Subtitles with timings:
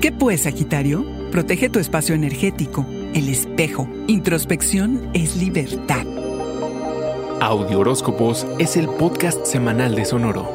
[0.00, 1.04] ¿Qué pues, Sagitario?
[1.32, 3.88] Protege tu espacio energético, el espejo.
[4.06, 6.06] Introspección es libertad.
[7.40, 10.48] Audio Horóscopos es el podcast semanal de Sonoro.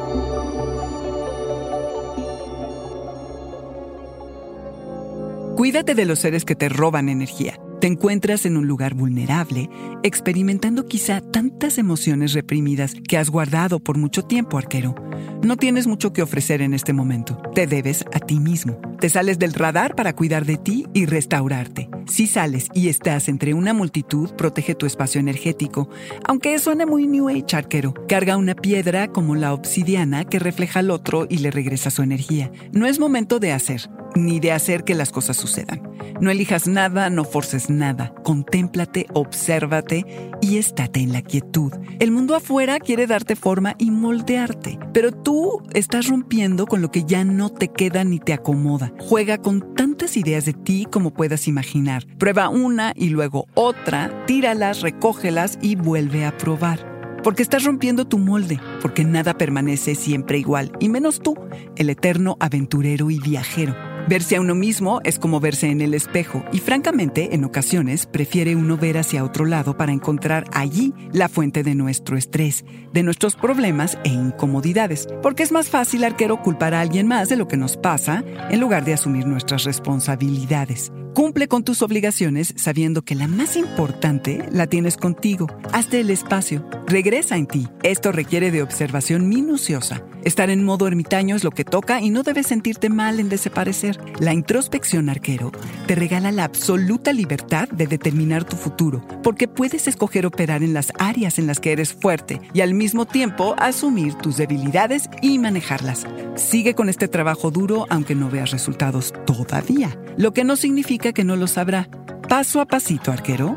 [5.56, 7.60] Cuídate de los seres que te roban energía.
[7.82, 9.68] Te encuentras en un lugar vulnerable,
[10.02, 14.94] experimentando quizá tantas emociones reprimidas que has guardado por mucho tiempo, arquero.
[15.42, 17.36] No tienes mucho que ofrecer en este momento.
[17.54, 18.80] Te debes a ti mismo.
[19.04, 21.90] Te sales del radar para cuidar de ti y restaurarte.
[22.06, 25.90] Si sales y estás entre una multitud, protege tu espacio energético.
[26.26, 27.92] Aunque suene muy New Age, arquero.
[28.08, 32.50] Carga una piedra como la obsidiana que refleja al otro y le regresa su energía.
[32.72, 35.82] No es momento de hacer, ni de hacer que las cosas sucedan.
[36.20, 38.14] No elijas nada, no forces nada.
[38.22, 40.04] Contémplate, obsérvate
[40.40, 41.72] y estate en la quietud.
[41.98, 47.04] El mundo afuera quiere darte forma y moldearte, pero tú estás rompiendo con lo que
[47.04, 48.92] ya no te queda ni te acomoda.
[49.00, 52.06] Juega con tantas ideas de ti como puedas imaginar.
[52.18, 56.94] Prueba una y luego otra, tíralas, recógelas y vuelve a probar
[57.24, 61.34] porque estás rompiendo tu molde, porque nada permanece siempre igual, y menos tú,
[61.74, 63.93] el eterno aventurero y viajero.
[64.06, 68.54] Verse a uno mismo es como verse en el espejo y francamente en ocasiones prefiere
[68.54, 73.34] uno ver hacia otro lado para encontrar allí la fuente de nuestro estrés, de nuestros
[73.34, 77.56] problemas e incomodidades, porque es más fácil arquero culpar a alguien más de lo que
[77.56, 80.92] nos pasa en lugar de asumir nuestras responsabilidades.
[81.14, 85.46] Cumple con tus obligaciones sabiendo que la más importante la tienes contigo.
[85.72, 86.68] Hazte el espacio.
[86.86, 87.66] Regresa en ti.
[87.82, 90.02] Esto requiere de observación minuciosa.
[90.22, 93.98] Estar en modo ermitaño es lo que toca y no debes sentirte mal en desaparecer.
[94.20, 95.50] La introspección arquero
[95.86, 100.92] te regala la absoluta libertad de determinar tu futuro, porque puedes escoger operar en las
[100.98, 106.06] áreas en las que eres fuerte y al mismo tiempo asumir tus debilidades y manejarlas.
[106.36, 111.24] Sigue con este trabajo duro aunque no veas resultados todavía, lo que no significa que
[111.24, 111.88] no lo sabrá.
[112.28, 113.56] Paso a pasito, arquero.